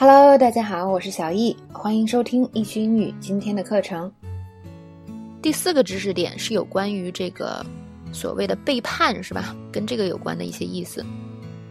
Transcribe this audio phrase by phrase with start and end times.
[0.00, 4.08] Hello，大家好，我是小易，欢迎收听易趣英语今天的课程。
[5.42, 7.66] 第四个知识点是有关于这个
[8.12, 9.56] 所谓的背叛，是吧？
[9.72, 11.04] 跟这个有关的一些意思。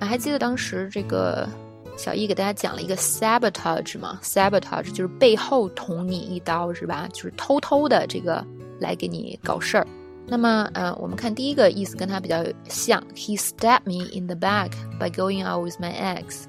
[0.00, 1.48] 啊，还记得当时这个
[1.96, 7.08] 小易给大家讲了一个 sabotage 吗？sabotage 就是背后捅你一刀，是吧？
[7.12, 8.44] 就是偷偷的这个
[8.80, 9.86] 来给你搞事儿。
[10.26, 16.46] 那么，呃，我们看第一个意思跟它比较像，He stabbed me in the back by going out with my ex。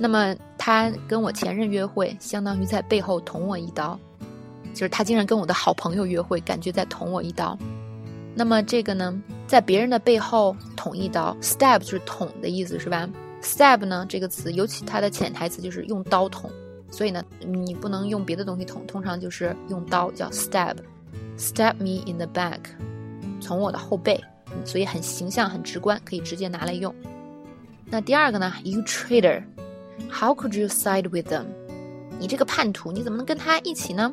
[0.00, 3.98] 那么他跟我前任约会，相当于在背后捅我一刀，
[4.72, 7.58] 就是他竟然跟我的好朋友约会，感觉在捅我一刀。
[8.32, 13.10] 那么这个呢，在别人的背后捅一刀，stab 就是捅的意思，是吧
[13.42, 16.48] ？stab 呢这个词，尤其它的潜台词就是用刀捅，
[16.92, 22.60] 所以呢，你不能用别的东西捅，通常就是用刀，叫 stab，stab me in the back，
[23.40, 24.22] 从我的后背，
[24.64, 26.94] 所以很形象、很直观，可以直接拿来用。
[27.86, 29.42] 那第二个呢，you traitor。
[30.10, 31.46] How could you side with them？
[32.18, 34.12] 你这个叛徒，你怎么能跟他一起呢？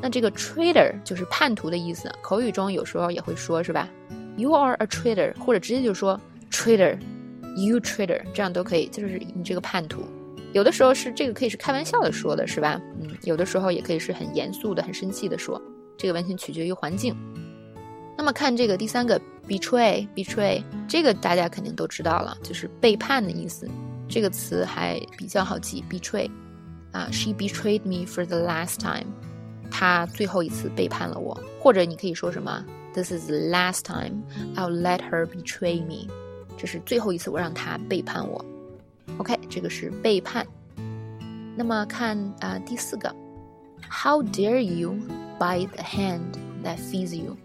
[0.00, 3.88] 那这个 traitor 就是叛徒的意思，口语中有时候也会说，是吧
[4.36, 10.04] ？You are a traitor，或者直接就说 traitor，you traitor，这样都可以，就是你这个叛徒。
[10.52, 12.80] 有的时候是这个可以是开玩笑的说的，是吧？
[13.00, 15.60] 嗯，有的时候也可以是很严肃的、很生气的说，
[15.96, 17.14] 这个完全取决于环境。
[18.16, 23.68] 那么看这个第三个 betray，betray 这个大家肯定都知道了，就是背叛的意思。
[24.13, 26.29] 这个词还比较好记，betray，
[26.91, 29.05] 啊，she betrayed me for the last time，
[29.69, 31.39] 她最后一次背叛了我。
[31.59, 34.23] 或者你可以说什么，this is the last time
[34.55, 36.11] I'll let her betray me，
[36.57, 38.43] 这是最后一次我让她背叛我。
[39.17, 40.45] OK，这个是背叛。
[41.55, 43.13] 那么看啊第四个，
[43.89, 44.97] How dare you
[45.37, 47.35] bite the hand that feeds you？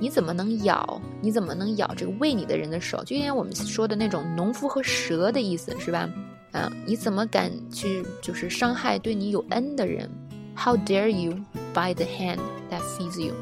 [0.00, 1.00] 你怎么能咬？
[1.20, 3.02] 你怎么能咬这个喂你的人的手？
[3.04, 6.08] 就因为我们说的那种农夫和蛇的意思，是吧？
[6.52, 10.08] 啊，你怎么敢去就是伤害对你有恩的人
[10.56, 11.38] ？How dare you
[11.74, 12.38] bite the hand
[12.70, 13.34] that feeds you？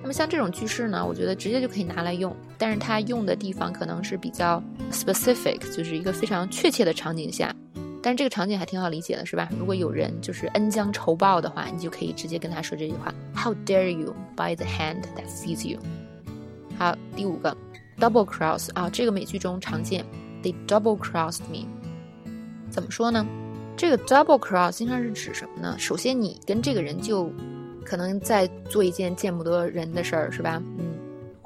[0.00, 7.54] 那么像这种句式呢，我觉得直接就可以拿来用，但是它用的地方可能是比较 specific，就是一个非常确切的场景下。
[8.06, 9.48] 但是这个场景还挺好理解的，是吧？
[9.58, 15.80] 如果有人就是恩将仇报的话，你就可以直接跟他说这句话：How dare you bite the hand that feeds you？
[16.78, 17.56] 好，第五个
[17.98, 20.04] ，double cross 啊，这个美剧中常见
[20.40, 21.66] ，They double crossed me。
[22.70, 23.26] 怎么说呢？
[23.76, 25.76] 这个 double cross 经常是指什么呢？
[25.76, 27.28] 首先，你跟这个人就
[27.84, 30.62] 可能在做一件见不得人的事儿，是吧？
[30.78, 30.95] 嗯。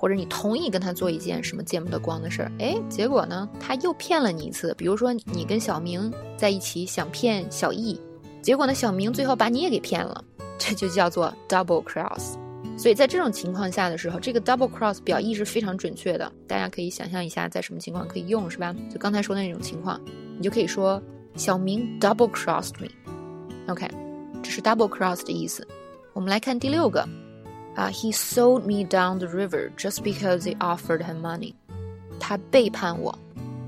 [0.00, 4.74] 或者你同意跟他做一件什么见不得光的事儿，哎，结果呢，他又骗了你一次。
[4.78, 8.00] 比如说，你跟小明在一起想骗小易，
[8.40, 10.24] 结果呢，小明最后把你也给骗了，
[10.56, 12.32] 这就叫做 double cross。
[12.78, 16.32] 所以在这种情况下的时候，这个 double cross 表意是非常准确的。
[16.46, 18.74] 大家可以想象一下，在什么情况可以用，是吧？
[18.90, 20.00] 就刚才说的那种情况，
[20.38, 20.98] 你就可以说
[21.36, 22.88] 小明 double crossed me。
[23.68, 23.86] OK，
[24.42, 25.68] 这是 double cross 的意思。
[26.14, 27.06] 我们来看第六个。
[27.80, 31.54] 啊，He sold me down the river just because they offered him money。
[32.18, 33.18] 他背叛我。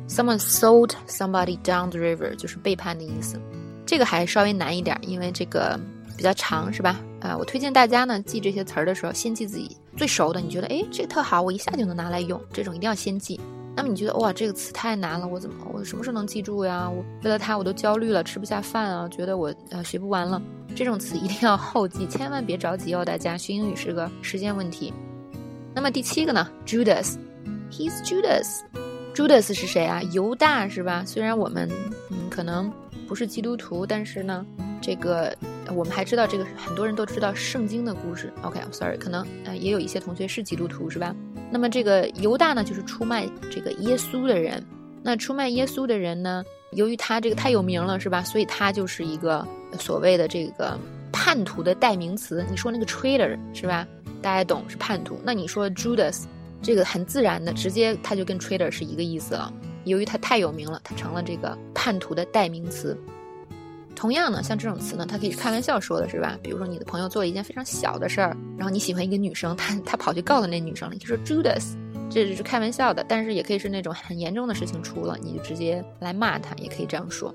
[0.06, 3.40] Someone sold somebody down the river 就是背叛的意思。
[3.86, 5.80] 这个还稍微难一点，因为这个
[6.14, 7.00] 比较长，是吧？
[7.20, 10.42] 啊，我推荐大家呢记这些词儿的时候，先记自己最熟的。
[10.42, 13.40] 你觉得哎，这个特好，我一下就能拿来用，这种一定要先记。
[13.74, 16.88] 那么你觉得哇，这个词太难了，我怎么我什么时候能记住呀？
[16.88, 20.40] 我为了它我都焦虑了，吃不下饭啊，觉得我呃学不完了。
[20.74, 24.92] 这种词一定要后记，千万别着急哦，大家学英语是个时间问题。
[25.74, 30.02] 那么第七个呢？Judas，He's Judas，Judas 是谁啊？
[30.12, 31.02] 犹大是吧？
[31.06, 31.68] 虽然我们
[32.10, 32.72] 嗯可能
[33.08, 34.44] 不是基督徒，但是呢，
[34.80, 35.34] 这个。
[35.76, 38.32] 我们还知道这个，很多人都知道圣经的故事。
[38.42, 41.14] OK，sorry，可能呃也有一些同学是基督徒，是吧？
[41.52, 44.64] 那么这个犹大呢，就是出卖这个耶稣的人。
[45.02, 46.42] 那出卖耶稣的人呢，
[46.72, 48.22] 由于他这个太有名了，是吧？
[48.22, 49.46] 所以他就是一个
[49.78, 50.78] 所谓的这个
[51.12, 52.42] 叛徒的代名词。
[52.50, 53.86] 你说那个 traitor 是吧？
[54.22, 55.20] 大家懂是叛徒。
[55.22, 56.22] 那你说 Judas，
[56.62, 59.52] 这个很自然的，直接他就跟 traitor 是一个意思了。
[59.84, 62.96] 由于他太有名了，他成了这个叛徒的代名词。
[63.94, 66.38] 同样呢，像这种词呢，它可以是开玩笑说的是吧？
[66.42, 71.74] 比如说你的朋友做了一件非常小的事儿，然后你喜欢一个女生， 他他跑去告了那女生了，你就说 Judas，
[72.10, 73.04] 这只是开玩笑的。
[73.08, 77.34] 但是也可以是那种很严重的事情出了，你就直接来骂他，也可以这样说。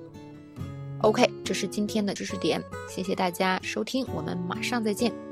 [1.02, 5.27] OK，这是今天的知识点，谢谢大家收听，我们马上再见。